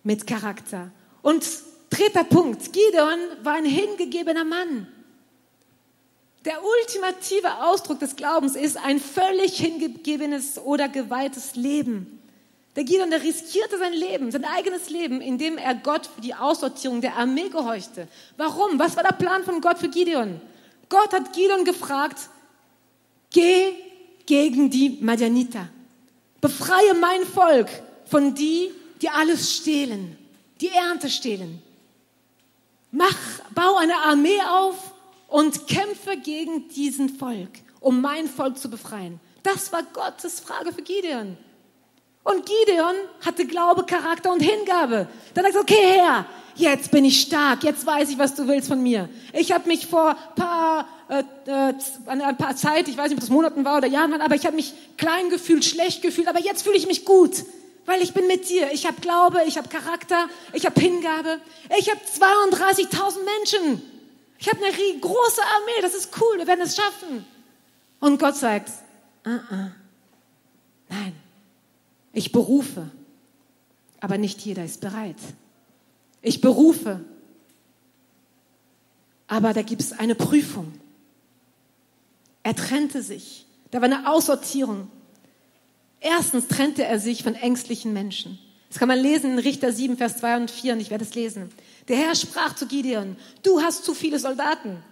[0.04, 0.92] mit Charakter.
[1.22, 1.46] Und
[1.92, 4.88] dritter Punkt, Gideon war ein hingegebener Mann.
[6.50, 12.20] Der ultimative Ausdruck des Glaubens ist ein völlig hingegebenes oder geweihtes Leben.
[12.76, 17.02] Der Gideon, der riskierte sein Leben, sein eigenes Leben, indem er Gott für die Aussortierung
[17.02, 18.08] der Armee gehorchte.
[18.36, 18.80] Warum?
[18.80, 20.42] Was war der Plan von Gott für Gideon?
[20.90, 22.18] Gott hat Gideon gefragt,
[23.30, 23.76] geh
[24.26, 25.70] gegen die Madianiter.
[26.42, 27.70] Befreie mein Volk
[28.06, 28.72] von die,
[29.04, 30.18] die alles stehlen,
[30.62, 31.62] die Ernte stehlen.
[32.90, 33.18] Mach,
[33.54, 34.94] bau eine Armee auf
[35.30, 39.20] und kämpfe gegen diesen Volk, um mein Volk zu befreien.
[39.44, 41.38] Das war Gottes Frage für Gideon.
[42.24, 45.08] Und Gideon hatte Glaube, Charakter und Hingabe.
[45.34, 48.68] Dann hat er okay Herr, jetzt bin ich stark, jetzt weiß ich, was du willst
[48.68, 49.08] von mir.
[49.34, 51.74] Ich habe mich vor paar, äh, äh,
[52.08, 54.58] ein paar Zeit, ich weiß nicht, ob das Monaten war oder Jahren, aber ich habe
[54.58, 57.46] mich klein gefühlt, schlecht gefühlt, aber jetzt fühle ich mich gut,
[57.86, 58.72] weil ich bin mit dir.
[58.74, 61.40] Ich habe Glaube, ich habe Charakter, ich habe Hingabe.
[61.80, 63.99] Ich habe 32.000 Menschen.
[64.40, 67.26] Ich habe eine große Armee, das ist cool, wir werden es schaffen.
[68.00, 68.70] Und Gott sagt,
[69.26, 69.72] uh -uh.
[70.88, 71.14] nein,
[72.14, 72.90] ich berufe,
[74.00, 75.18] aber nicht jeder ist bereit.
[76.22, 77.04] Ich berufe,
[79.28, 80.74] aber da gibt es eine Prüfung.
[82.44, 83.46] Er trennte sich.
[83.72, 84.90] Da war eine Aussortierung.
[86.00, 88.40] Erstens trennte er sich von ängstlichen Menschen.
[88.70, 91.16] Das kann man lesen in Richter 7, Vers 2 und 4 und ich werde es
[91.16, 91.50] lesen.
[91.88, 94.84] Der Herr sprach zu Gideon, du hast zu viele Soldaten.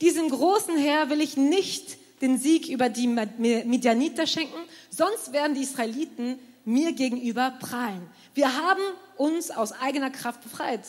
[0.00, 4.58] Diesem großen Herr will ich nicht den Sieg über die Midianiter schenken,
[4.90, 8.02] sonst werden die Israeliten mir gegenüber prahlen.
[8.34, 8.82] Wir haben
[9.16, 10.80] uns aus eigener Kraft befreit.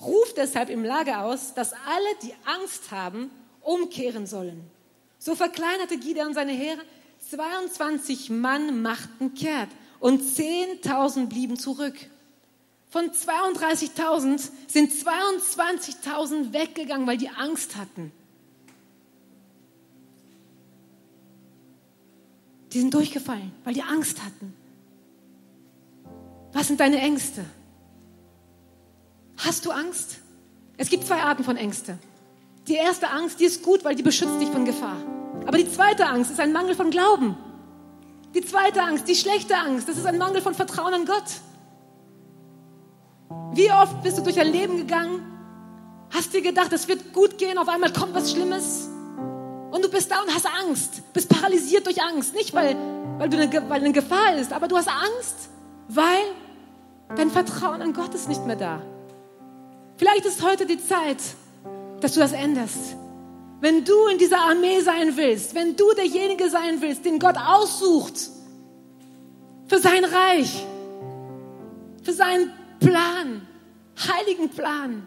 [0.00, 4.62] Ruf deshalb im Lager aus, dass alle, die Angst haben, umkehren sollen.
[5.18, 6.80] So verkleinerte Gideon seine Heere.
[7.30, 9.68] 22 Mann machten kehrt
[10.02, 11.94] und 10.000 blieben zurück.
[12.90, 18.10] Von 32.000 sind 22.000 weggegangen, weil die Angst hatten.
[22.72, 24.52] Die sind durchgefallen, weil die Angst hatten.
[26.52, 27.44] Was sind deine Ängste?
[29.36, 30.18] Hast du Angst?
[30.78, 31.96] Es gibt zwei Arten von Ängste.
[32.66, 34.96] Die erste Angst, die ist gut, weil die beschützt dich von Gefahr.
[35.46, 37.36] Aber die zweite Angst ist ein Mangel von Glauben.
[38.34, 41.24] Die zweite Angst, die schlechte Angst, das ist ein Mangel von Vertrauen an Gott.
[43.54, 45.20] Wie oft bist du durch dein Leben gegangen,
[46.10, 48.88] hast dir gedacht, es wird gut gehen, auf einmal kommt was Schlimmes
[49.70, 52.34] und du bist da und hast Angst, bist paralysiert durch Angst.
[52.34, 52.76] Nicht, weil,
[53.18, 55.50] weil, du eine, weil eine Gefahr ist, aber du hast Angst,
[55.88, 56.22] weil
[57.14, 58.80] dein Vertrauen an Gott ist nicht mehr da.
[59.96, 61.18] Vielleicht ist heute die Zeit,
[62.00, 62.96] dass du das änderst.
[63.62, 68.14] Wenn du in dieser Armee sein willst, wenn du derjenige sein willst, den Gott aussucht
[69.68, 70.66] für sein Reich,
[72.02, 73.46] für seinen Plan,
[73.96, 75.06] heiligen Plan,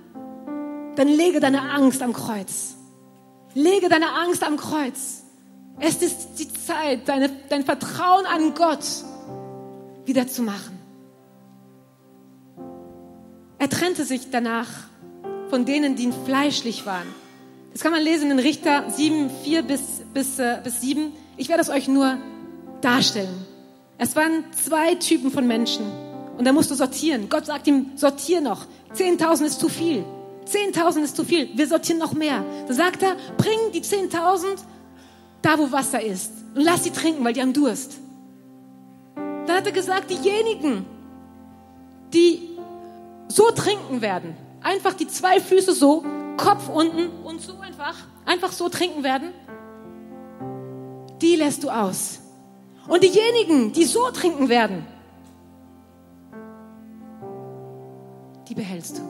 [0.96, 2.76] dann lege deine Angst am Kreuz.
[3.56, 5.24] Lege deine Angst am Kreuz.
[5.82, 8.86] Es ist die Zeit, deine, dein Vertrauen an Gott
[10.06, 10.80] wieder zu machen.
[13.60, 14.70] Er trennte sich danach
[15.50, 17.25] von denen, die fleischlich waren.
[17.76, 19.82] Das kann man lesen in Richter 7, 4 bis,
[20.14, 21.12] bis, äh, bis 7.
[21.36, 22.18] Ich werde es euch nur
[22.80, 23.46] darstellen.
[23.98, 25.86] Es waren zwei Typen von Menschen.
[26.38, 27.28] Und er musste sortieren.
[27.28, 28.66] Gott sagt ihm, sortier noch.
[28.94, 30.06] 10.000 ist zu viel.
[30.48, 31.50] 10.000 ist zu viel.
[31.54, 32.46] Wir sortieren noch mehr.
[32.66, 34.56] Da sagt er, bring die 10.000
[35.42, 36.32] da, wo Wasser ist.
[36.56, 37.98] Und lass sie trinken, weil die haben Durst.
[39.16, 40.86] Dann hat er gesagt, diejenigen,
[42.14, 42.52] die
[43.28, 44.34] so trinken werden,
[44.64, 46.06] einfach die zwei Füße so,
[46.38, 47.96] Kopf unten und so einfach,
[48.26, 49.32] einfach so trinken werden,
[51.22, 52.20] die lässt du aus.
[52.88, 54.86] Und diejenigen, die so trinken werden,
[58.48, 59.02] die behältst du.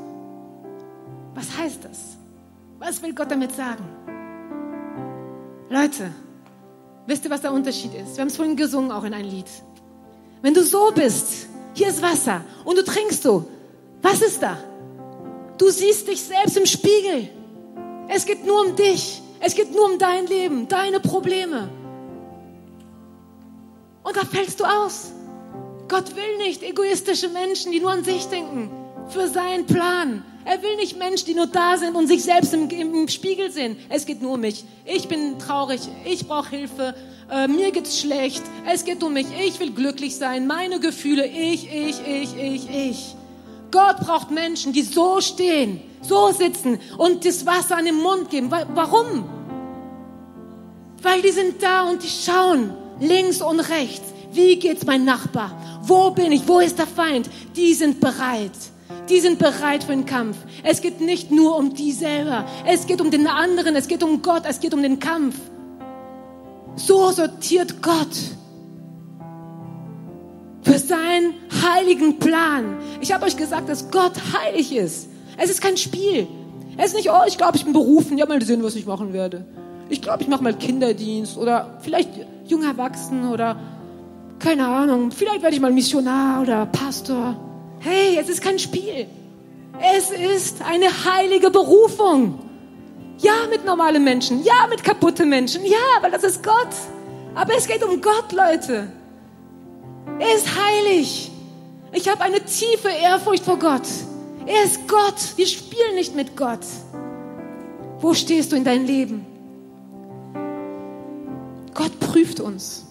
[1.34, 2.18] Was heißt das?
[2.80, 3.84] Was will Gott damit sagen?
[5.70, 6.12] Leute,
[7.08, 8.16] wisst ihr, was der Unterschied ist?
[8.16, 9.50] Wir haben es vorhin gesungen, auch in ein Lied.
[10.42, 13.46] Wenn du so bist, hier ist Wasser und du trinkst so,
[14.02, 14.58] was ist da?
[15.58, 17.30] Du siehst dich selbst im Spiegel.
[18.08, 19.22] Es geht nur um dich.
[19.40, 21.70] Es geht nur um dein Leben, deine Probleme.
[24.04, 25.12] Und da fällst du aus.
[25.88, 28.72] Gott will nicht egoistische Menschen, die nur an sich denken,
[29.10, 30.24] für seinen Plan.
[30.46, 33.78] Er will nicht Menschen, die nur da sind und sich selbst im, im Spiegel sehen.
[33.90, 34.64] Es geht nur um mich.
[34.86, 35.82] Ich bin traurig.
[36.06, 36.96] Ich brauche Hilfe.
[37.32, 38.44] Äh, mir geht's schlecht.
[38.72, 39.26] Es geht um mich.
[39.44, 40.46] Ich will glücklich sein.
[40.46, 41.26] Meine Gefühle.
[41.26, 43.16] Ich, ich, ich, ich, ich.
[43.76, 48.50] Gott braucht Menschen, die so stehen, so sitzen und das Wasser an den Mund geben.
[48.50, 49.26] Warum?
[51.02, 54.14] Weil die sind da und die schauen links und rechts.
[54.32, 55.52] Wie geht's mein Nachbar?
[55.82, 56.48] Wo bin ich?
[56.48, 57.30] Wo ist der Feind?
[57.58, 58.54] Die sind bereit.
[59.10, 60.38] Die sind bereit für den Kampf.
[60.64, 62.46] Es geht nicht nur um die selber.
[62.66, 63.76] Es geht um den anderen.
[63.76, 64.44] Es geht um Gott.
[64.48, 65.36] Es geht um den Kampf.
[66.78, 68.16] So sortiert Gott
[70.66, 72.78] für seinen heiligen Plan.
[73.00, 75.08] Ich habe euch gesagt, dass Gott heilig ist.
[75.38, 76.28] Es ist kein Spiel.
[76.78, 78.18] Es ist nicht, oh, ich glaube, ich bin berufen.
[78.18, 79.46] Ja, mal sehen, was ich machen werde.
[79.90, 82.10] Ich glaube, ich mache mal Kinderdienst oder vielleicht
[82.48, 83.58] junger Erwachsenen oder
[84.40, 87.38] keine Ahnung, vielleicht werde ich mal Missionar oder Pastor.
[87.80, 89.08] Hey, es ist kein Spiel.
[89.98, 92.40] Es ist eine heilige Berufung.
[93.20, 94.44] Ja, mit normalen Menschen.
[94.44, 95.64] Ja, mit kaputten Menschen.
[95.66, 96.74] Ja, weil das ist Gott.
[97.34, 98.88] Aber es geht um Gott, Leute.
[100.20, 101.32] Er ist heilig.
[101.92, 103.88] Ich habe eine tiefe Ehrfurcht vor Gott.
[104.46, 105.38] Er ist Gott.
[105.38, 106.66] Wir spielen nicht mit Gott.
[108.00, 109.26] Wo stehst du in deinem Leben?
[111.74, 112.86] Gott prüft uns.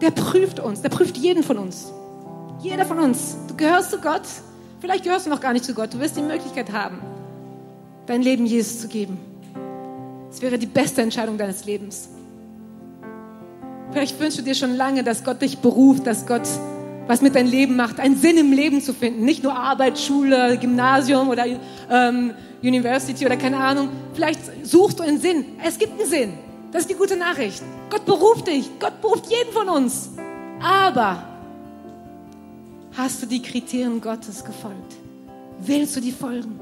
[0.00, 0.82] Der prüft uns.
[0.82, 1.92] Der prüft jeden von uns.
[2.60, 3.36] Jeder von uns.
[3.48, 4.22] Du gehörst zu Gott.
[4.80, 5.94] Vielleicht gehörst du noch gar nicht zu Gott.
[5.94, 7.00] Du wirst die Möglichkeit haben,
[8.06, 9.18] dein Leben Jesus zu geben.
[10.30, 12.08] Es wäre die beste Entscheidung deines Lebens.
[13.94, 16.42] Vielleicht wünschst du dir schon lange, dass Gott dich beruft, dass Gott
[17.06, 19.24] was mit deinem Leben macht, einen Sinn im Leben zu finden.
[19.24, 21.44] Nicht nur Arbeit, Schule, Gymnasium oder
[21.88, 23.90] ähm, University oder keine Ahnung.
[24.14, 25.44] Vielleicht suchst du einen Sinn.
[25.64, 26.32] Es gibt einen Sinn.
[26.72, 27.62] Das ist die gute Nachricht.
[27.88, 28.68] Gott beruft dich.
[28.80, 30.10] Gott beruft jeden von uns.
[30.60, 31.22] Aber
[32.96, 34.96] hast du die Kriterien Gottes gefolgt?
[35.60, 36.58] Willst du die folgen?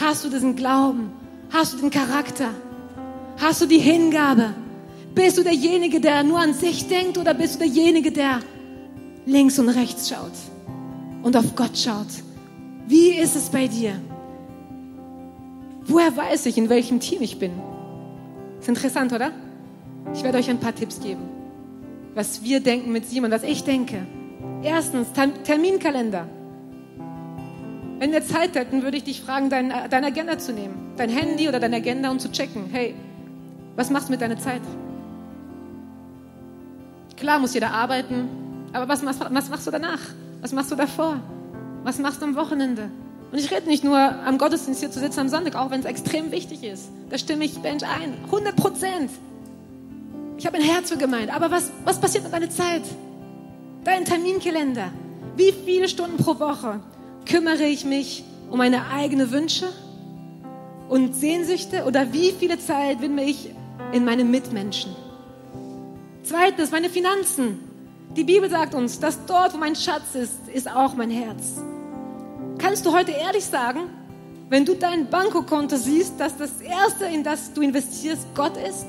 [0.00, 1.10] Hast du diesen Glauben?
[1.50, 2.50] Hast du den Charakter?
[3.38, 4.54] Hast du die Hingabe?
[5.16, 8.40] Bist du derjenige, der nur an sich denkt oder bist du derjenige, der
[9.24, 10.36] links und rechts schaut
[11.22, 12.06] und auf Gott schaut?
[12.86, 13.94] Wie ist es bei dir?
[15.86, 17.52] Woher weiß ich, in welchem Team ich bin?
[18.60, 19.32] Ist interessant, oder?
[20.12, 21.22] Ich werde euch ein paar Tipps geben,
[22.14, 24.06] was wir denken mit Simon, was ich denke.
[24.62, 25.08] Erstens,
[25.44, 26.28] Terminkalender.
[27.98, 30.92] Wenn wir Zeit hätten, würde ich dich fragen, dein, deine Agenda zu nehmen.
[30.98, 32.64] Dein Handy oder deine Agenda und zu checken.
[32.70, 32.94] Hey,
[33.76, 34.60] was machst du mit deiner Zeit?
[37.16, 38.28] Klar muss jeder arbeiten,
[38.72, 40.00] aber was, was, was machst du danach?
[40.42, 41.20] Was machst du davor?
[41.82, 42.90] Was machst du am Wochenende?
[43.32, 45.86] Und ich rede nicht nur am Gottesdienst hier zu sitzen am Sonntag, auch wenn es
[45.86, 46.88] extrem wichtig ist.
[47.10, 48.14] Da stimme ich Bench ein.
[48.26, 49.10] 100 Prozent.
[50.38, 51.34] Ich habe ein Herz für gemeint.
[51.34, 52.82] Aber was, was passiert mit deiner Zeit?
[53.84, 54.92] Dein Terminkalender.
[55.36, 56.80] Wie viele Stunden pro Woche
[57.28, 59.66] kümmere ich mich um meine eigenen Wünsche
[60.88, 61.84] und Sehnsüchte?
[61.84, 63.50] Oder wie viele Zeit widme ich
[63.92, 64.94] in meine Mitmenschen?
[66.26, 67.60] Zweitens, meine Finanzen.
[68.16, 71.62] Die Bibel sagt uns, dass dort, wo mein Schatz ist, ist auch mein Herz.
[72.58, 73.82] Kannst du heute ehrlich sagen,
[74.48, 78.86] wenn du dein Bankokonto siehst, dass das Erste, in das du investierst, Gott ist?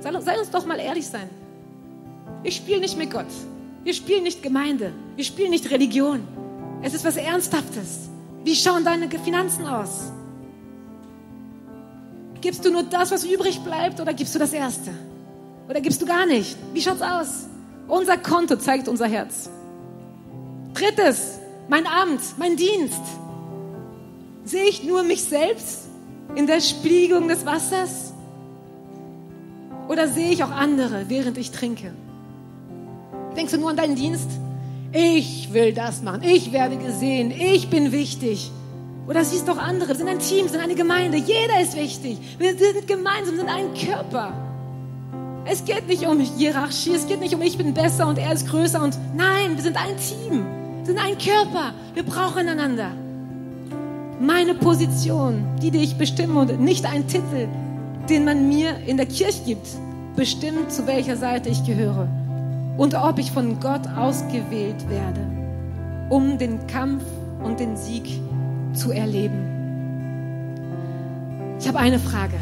[0.00, 1.30] Sei uns doch mal ehrlich sein.
[2.42, 3.30] Wir spielen nicht mit Gott.
[3.84, 4.92] Wir spielen nicht Gemeinde.
[5.14, 6.26] Wir spielen nicht Religion.
[6.82, 8.08] Es ist was Ernsthaftes.
[8.42, 10.10] Wie schauen deine Finanzen aus?
[12.40, 14.90] Gibst du nur das, was übrig bleibt, oder gibst du das Erste?
[15.68, 16.56] Oder gibst du gar nicht?
[16.72, 17.46] Wie schaut's aus?
[17.88, 19.48] Unser Konto zeigt unser Herz.
[20.74, 23.00] Drittes, mein Amt, mein Dienst.
[24.44, 25.84] Sehe ich nur mich selbst
[26.34, 28.12] in der Spiegelung des Wassers?
[29.88, 31.92] Oder sehe ich auch andere, während ich trinke?
[33.36, 34.28] Denkst du nur an deinen Dienst?
[34.92, 36.22] Ich will das machen.
[36.22, 37.30] Ich werde gesehen.
[37.30, 38.50] Ich bin wichtig.
[39.06, 39.88] Oder siehst doch andere.
[39.88, 41.18] Wir sind ein Team, wir sind eine Gemeinde.
[41.18, 42.18] Jeder ist wichtig.
[42.38, 44.43] Wir sind gemeinsam, sind ein Körper.
[45.46, 46.94] Es geht nicht um Hierarchie.
[46.94, 48.82] Es geht nicht um ich bin besser und er ist größer.
[48.82, 50.44] Und nein, wir sind ein Team
[50.86, 51.72] sind ein Körper.
[51.94, 52.90] Wir brauchen einander.
[54.20, 57.48] Meine Position, die, die ich bestimme und nicht ein Titel,
[58.08, 59.66] den man mir in der Kirche gibt,
[60.14, 62.06] bestimmt, zu welcher Seite ich gehöre
[62.76, 65.20] und ob ich von Gott ausgewählt werde,
[66.10, 67.02] um den Kampf
[67.42, 68.20] und den Sieg
[68.72, 69.50] zu erleben.
[71.58, 72.36] Ich habe eine Frage.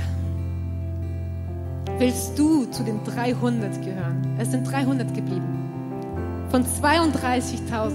[2.03, 4.37] Willst du zu den 300 gehören?
[4.37, 6.49] Es sind 300 geblieben.
[6.51, 7.93] Von 32.000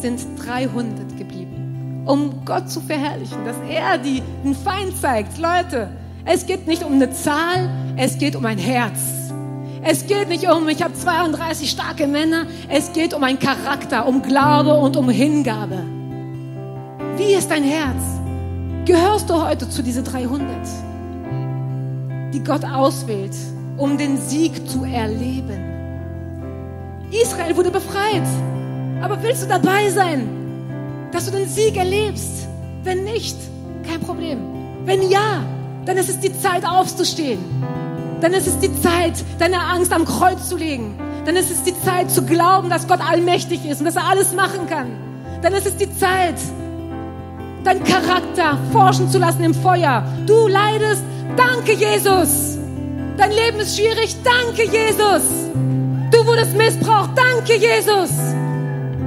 [0.00, 5.36] sind 300 geblieben, um Gott zu verherrlichen, dass er die, den Feind zeigt.
[5.36, 5.90] Leute,
[6.24, 9.30] es geht nicht um eine Zahl, es geht um ein Herz.
[9.82, 14.22] Es geht nicht um, ich habe 32 starke Männer, es geht um einen Charakter, um
[14.22, 15.84] Glaube und um Hingabe.
[17.18, 18.02] Wie ist dein Herz?
[18.86, 20.48] Gehörst du heute zu diesen 300,
[22.32, 23.34] die Gott auswählt,
[23.76, 25.72] um den Sieg zu erleben?
[27.10, 28.26] Israel wurde befreit.
[29.02, 30.28] Aber willst du dabei sein,
[31.12, 32.48] dass du den Sieg erlebst?
[32.84, 33.36] Wenn nicht,
[33.86, 34.38] kein Problem.
[34.84, 35.44] Wenn ja,
[35.84, 37.40] dann ist es die Zeit aufzustehen.
[38.20, 40.96] Dann ist es die Zeit, deine Angst am Kreuz zu legen.
[41.24, 44.32] Dann ist es die Zeit zu glauben, dass Gott allmächtig ist und dass er alles
[44.32, 44.92] machen kann.
[45.42, 46.36] Denn es ist die Zeit,
[47.64, 50.04] deinen Charakter forschen zu lassen im Feuer.
[50.26, 51.02] Du leidest,
[51.36, 52.58] danke Jesus.
[53.16, 55.22] Dein Leben ist schwierig, danke Jesus.
[56.10, 58.10] Du wurdest missbraucht, danke Jesus.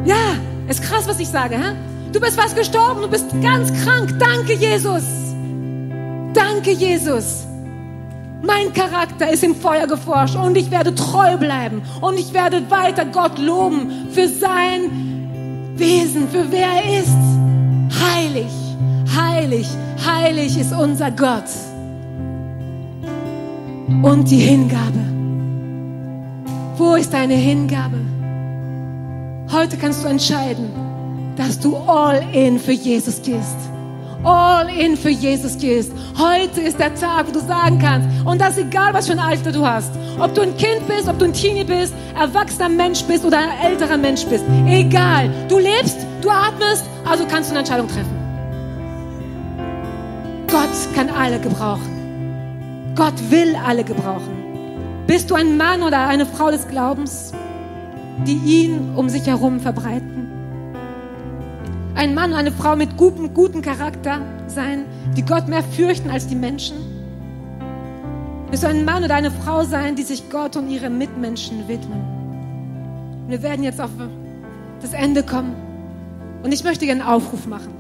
[0.05, 0.35] Ja,
[0.67, 1.55] ist krass, was ich sage.
[1.55, 1.75] Hä?
[2.11, 5.03] Du bist fast gestorben, du bist ganz krank, danke Jesus.
[6.33, 7.45] Danke Jesus.
[8.41, 13.05] Mein Charakter ist im Feuer geforscht und ich werde treu bleiben und ich werde weiter
[13.05, 17.17] Gott loben für sein Wesen, für wer er ist.
[18.01, 18.51] Heilig,
[19.15, 19.67] heilig,
[20.05, 21.49] heilig ist unser Gott.
[23.87, 24.99] Und die Hingabe.
[26.77, 27.99] Wo ist deine Hingabe?
[29.51, 30.69] Heute kannst du entscheiden,
[31.35, 33.57] dass du all in für Jesus gehst
[34.25, 35.91] all in für Jesus gehst.
[36.17, 39.51] Heute ist der Tag, wo du sagen kannst, und das egal, was für ein Alter
[39.51, 39.91] du hast.
[40.19, 43.71] Ob du ein Kind bist, ob du ein Teenie bist, erwachsener Mensch bist oder ein
[43.71, 44.43] älterer Mensch bist.
[44.67, 45.29] Egal.
[45.47, 48.15] Du lebst, du atmest, also kannst du eine Entscheidung treffen.
[50.47, 51.94] Gott kann alle gebrauchen.
[52.95, 55.03] Gott will alle gebrauchen.
[55.07, 57.33] Bist du ein Mann oder eine Frau des Glaubens,
[58.25, 60.15] die ihn um sich herum verbreiten?
[61.95, 66.27] ein Mann und eine Frau mit gutem, gutem Charakter sein, die Gott mehr fürchten als
[66.27, 66.75] die Menschen?
[68.51, 73.25] Wirst du ein Mann oder eine Frau sein, die sich Gott und ihre Mitmenschen widmen?
[73.27, 73.89] Wir werden jetzt auf
[74.81, 75.55] das Ende kommen
[76.43, 77.73] und ich möchte gerne einen Aufruf machen.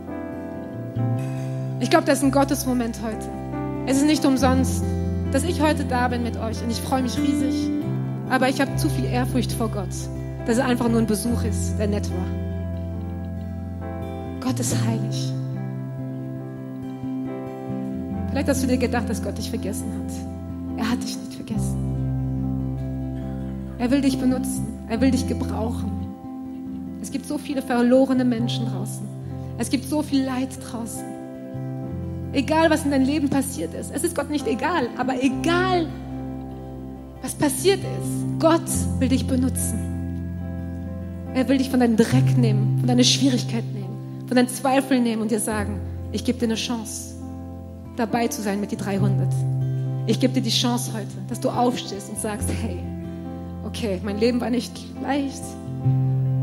[1.79, 3.29] Ich glaube, das ist ein Gottesmoment heute.
[3.85, 4.83] Es ist nicht umsonst,
[5.35, 7.69] dass ich heute da bin mit euch und ich freue mich riesig.
[8.29, 9.89] Aber ich habe zu viel Ehrfurcht vor Gott,
[10.45, 12.25] dass es einfach nur ein Besuch ist, der nett war.
[14.39, 15.33] Gott ist heilig.
[18.29, 20.79] Vielleicht hast du dir gedacht, dass Gott dich vergessen hat.
[20.79, 21.75] Er hat dich nicht vergessen.
[23.77, 24.65] Er will dich benutzen.
[24.87, 25.91] Er will dich gebrauchen.
[27.01, 29.05] Es gibt so viele verlorene Menschen draußen.
[29.57, 31.14] Es gibt so viel Leid draußen.
[32.35, 33.91] Egal, was in deinem Leben passiert ist.
[33.93, 35.87] Es ist Gott nicht egal, aber egal,
[37.21, 38.39] was passiert ist.
[38.39, 38.69] Gott
[38.99, 39.79] will dich benutzen.
[41.33, 43.85] Er will dich von deinem Dreck nehmen, von deiner Schwierigkeit nehmen
[44.27, 45.79] von deinen Zweifeln nehmen und dir sagen,
[46.11, 47.15] ich gebe dir eine Chance,
[47.95, 49.27] dabei zu sein mit die 300.
[50.07, 52.79] Ich gebe dir die Chance heute, dass du aufstehst und sagst, hey,
[53.65, 54.71] okay, mein Leben war nicht
[55.01, 55.41] leicht.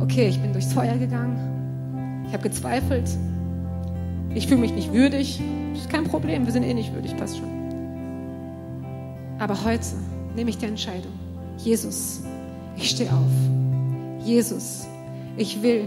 [0.00, 2.24] Okay, ich bin durchs Feuer gegangen.
[2.26, 3.08] Ich habe gezweifelt.
[4.34, 5.40] Ich fühle mich nicht würdig.
[5.72, 7.48] Das ist kein Problem, wir sind eh nicht würdig, passt schon.
[9.38, 9.84] Aber heute
[10.34, 11.12] nehme ich die Entscheidung.
[11.58, 12.22] Jesus,
[12.76, 14.24] ich stehe auf.
[14.24, 14.86] Jesus,
[15.36, 15.84] ich will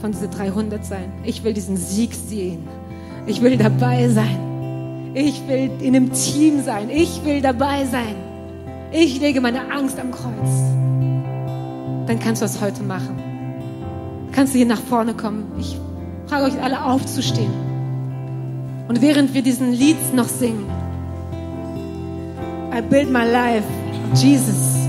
[0.00, 1.12] von diese 300 sein.
[1.24, 2.68] Ich will diesen Sieg sehen.
[3.26, 5.12] Ich will dabei sein.
[5.14, 6.90] Ich will in einem Team sein.
[6.90, 8.14] Ich will dabei sein.
[8.92, 10.50] Ich lege meine Angst am Kreuz.
[12.06, 13.18] Dann kannst du das heute machen.
[14.32, 15.44] Kannst du hier nach vorne kommen.
[15.58, 15.78] Ich
[16.26, 17.69] frage euch alle aufzustehen.
[18.90, 20.68] Und während wir diesen Lied noch singen,
[22.76, 23.62] I build my life,
[24.16, 24.88] Jesus.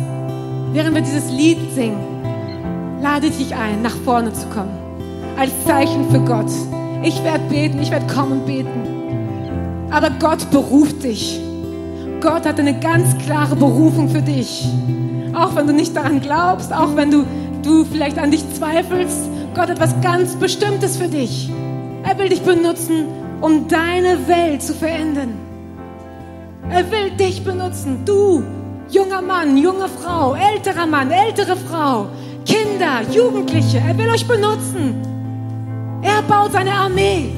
[0.74, 2.00] Während wir dieses Lied singen,
[3.00, 4.76] lade ich dich ein, nach vorne zu kommen
[5.38, 6.50] als Zeichen für Gott.
[7.04, 9.92] Ich werde beten, ich werde kommen und beten.
[9.92, 11.40] Aber Gott beruft dich.
[12.22, 14.68] Gott hat eine ganz klare Berufung für dich.
[15.36, 17.24] Auch wenn du nicht daran glaubst, auch wenn du,
[17.62, 21.52] du vielleicht an dich zweifelst, Gott hat was ganz Bestimmtes für dich.
[22.04, 25.34] Er will dich benutzen, um deine Welt zu verändern.
[26.70, 28.44] Er will dich benutzen, du,
[28.90, 32.08] junger Mann, junge Frau, älterer Mann, ältere Frau,
[32.46, 33.80] Kinder, Jugendliche.
[33.80, 34.96] Er will euch benutzen.
[36.02, 37.32] Er baut seine Armee.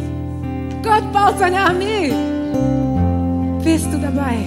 [0.84, 2.14] Gott baut seine Armee.
[3.64, 4.38] Bist du dabei?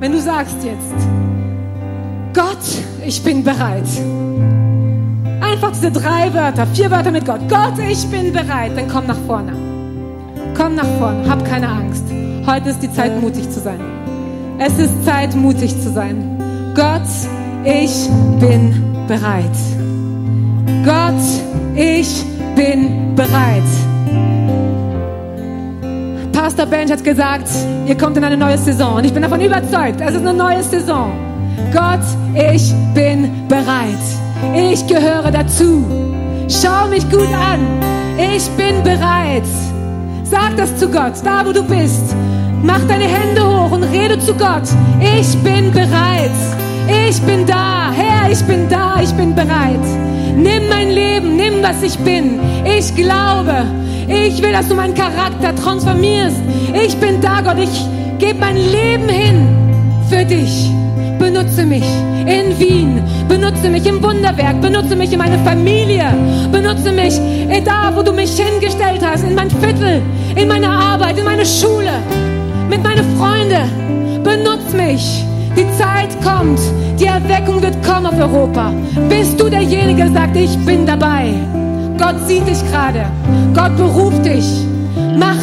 [0.00, 0.94] Wenn du sagst jetzt,
[2.34, 3.88] Gott, ich bin bereit.
[5.40, 7.40] Einfach diese drei Wörter, vier Wörter mit Gott.
[7.48, 8.76] Gott, ich bin bereit.
[8.76, 9.67] Dann komm nach vorne.
[10.56, 11.28] Komm nach vorne.
[11.28, 12.04] Hab keine Angst.
[12.46, 13.80] Heute ist die Zeit, mutig zu sein.
[14.58, 16.72] Es ist Zeit, mutig zu sein.
[16.74, 17.02] Gott,
[17.64, 18.08] ich
[18.40, 18.74] bin
[19.06, 19.44] bereit.
[20.84, 21.14] Gott,
[21.76, 22.24] ich
[22.56, 23.62] bin bereit.
[26.32, 27.48] Pastor Bench hat gesagt,
[27.86, 28.94] ihr kommt in eine neue Saison.
[28.94, 31.12] Und ich bin davon überzeugt, es ist eine neue Saison.
[31.72, 32.00] Gott,
[32.34, 33.98] ich bin bereit.
[34.54, 35.84] Ich gehöre dazu.
[36.48, 37.60] Schau mich gut an.
[38.16, 39.42] Ich bin bereit.
[40.30, 42.14] Sag das zu Gott, da wo du bist.
[42.62, 44.68] Mach deine Hände hoch und rede zu Gott.
[45.00, 46.30] Ich bin bereit.
[47.08, 47.90] Ich bin da.
[47.92, 49.00] Herr, ich bin da.
[49.00, 49.80] Ich bin bereit.
[50.36, 52.38] Nimm mein Leben, nimm, was ich bin.
[52.64, 53.64] Ich glaube.
[54.06, 56.36] Ich will, dass du meinen Charakter transformierst.
[56.74, 57.58] Ich bin da, Gott.
[57.58, 57.86] Ich
[58.18, 59.48] gebe mein Leben hin
[60.08, 60.70] für dich.
[61.18, 61.84] Benutze mich
[62.26, 66.06] in Wien, benutze mich im Wunderwerk, benutze mich in meine Familie,
[66.52, 67.20] benutze mich
[67.64, 70.02] da, wo du mich hingestellt hast, in mein Viertel,
[70.36, 71.92] in meine Arbeit, in meine Schule,
[72.68, 74.22] mit meinen Freunden.
[74.22, 75.24] Benutze mich.
[75.56, 76.60] Die Zeit kommt,
[77.00, 78.72] die Erweckung wird kommen auf Europa.
[79.08, 81.34] Bist du derjenige, der sagt, ich bin dabei.
[81.98, 83.06] Gott sieht dich gerade.
[83.54, 84.46] Gott beruft dich.
[85.16, 85.36] Mach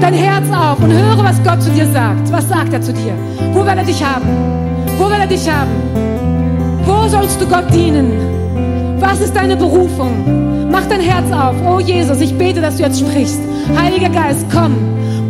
[0.00, 2.30] dein Herz auf und höre, was Gott zu dir sagt.
[2.32, 3.14] Was sagt er zu dir?
[3.54, 4.26] Wo will er dich haben?
[4.98, 5.70] Wo will er dich haben?
[6.84, 8.12] Wo sollst du Gott dienen?
[9.00, 10.70] Was ist deine Berufung?
[10.70, 11.54] Mach dein Herz auf.
[11.66, 13.40] Oh Jesus, ich bete, dass du jetzt sprichst.
[13.76, 14.74] Heiliger Geist, komm.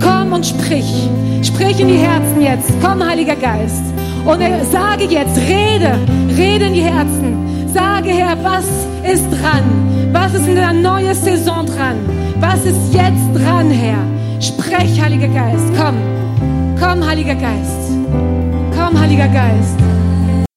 [0.00, 1.08] Komm und sprich.
[1.42, 2.70] Sprich in die Herzen jetzt.
[2.82, 3.82] Komm, Heiliger Geist.
[4.24, 4.40] Und
[4.70, 5.98] sage jetzt, rede,
[6.36, 7.68] rede in die Herzen.
[7.72, 8.66] Sage, Herr, was
[9.10, 9.64] ist dran?
[10.12, 11.96] Was ist in der neuen Saison dran?
[12.38, 13.98] Was ist jetzt dran, Herr?
[14.40, 15.64] Sprech, Heiliger Geist.
[15.76, 15.96] Komm,
[16.78, 17.82] komm, Heiliger Geist.
[18.93, 20.11] Komm, Heiliger Geist.